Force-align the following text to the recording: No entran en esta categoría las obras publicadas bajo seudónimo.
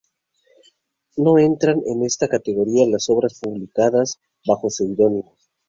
No 1.15 1.37
entran 1.37 1.83
en 1.85 2.03
esta 2.03 2.27
categoría 2.27 2.87
las 2.89 3.07
obras 3.11 3.37
publicadas 3.39 4.17
bajo 4.47 4.71
seudónimo. 4.71 5.37